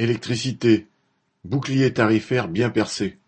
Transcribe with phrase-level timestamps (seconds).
[0.00, 0.86] Électricité,
[1.44, 3.18] bouclier tarifaire bien percé.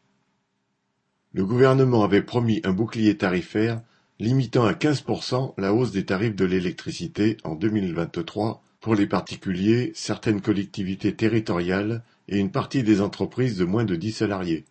[1.32, 3.82] Le gouvernement avait promis un bouclier tarifaire
[4.20, 9.08] limitant à quinze pour cent la hausse des tarifs de l'électricité en 2023 pour les
[9.08, 14.64] particuliers, certaines collectivités territoriales et une partie des entreprises de moins de dix salariés.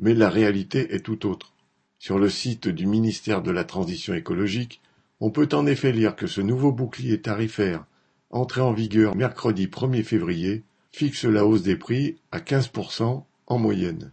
[0.00, 1.52] Mais la réalité est tout autre.
[2.00, 4.80] Sur le site du ministère de la Transition écologique,
[5.20, 7.84] on peut en effet lire que ce nouveau bouclier tarifaire,
[8.30, 10.64] entré en vigueur mercredi 1er février,
[10.94, 14.12] fixe la hausse des prix à 15% en moyenne.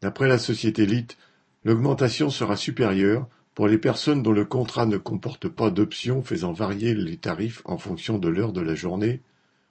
[0.00, 1.16] D'après la société LIT,
[1.64, 6.94] l'augmentation sera supérieure pour les personnes dont le contrat ne comporte pas d'option faisant varier
[6.94, 9.22] les tarifs en fonction de l'heure de la journée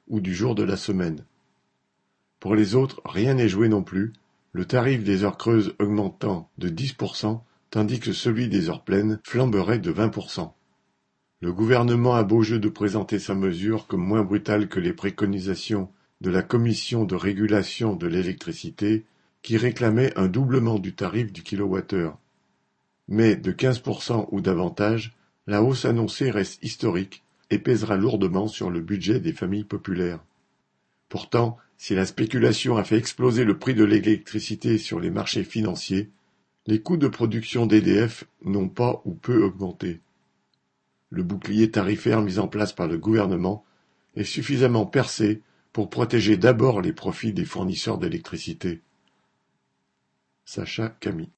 [0.10, 1.24] ou du jour de la semaine.
[2.42, 4.12] Pour les autres, rien n'est joué non plus,
[4.52, 9.80] le tarif des heures creuses augmentant de 10%, tandis que celui des heures pleines flamberait
[9.80, 10.52] de 20%.
[11.40, 15.90] Le gouvernement a beau jeu de présenter sa mesure comme moins brutale que les préconisations
[16.22, 19.06] de la Commission de régulation de l'électricité
[19.42, 22.18] qui réclamait un doublement du tarif du kilowattheure.
[23.08, 25.16] Mais de 15% ou davantage,
[25.48, 30.24] la hausse annoncée reste historique et pèsera lourdement sur le budget des familles populaires.
[31.08, 36.10] Pourtant, si la spéculation a fait exploser le prix de l'électricité sur les marchés financiers,
[36.68, 40.02] les coûts de production d'EDF n'ont pas ou peu augmenté.
[41.10, 43.66] Le bouclier tarifaire mis en place par le gouvernement
[44.16, 45.42] est suffisamment percé
[45.80, 48.82] pour protéger d'abord les profits des fournisseurs d'électricité.
[50.44, 51.32] Sacha Camille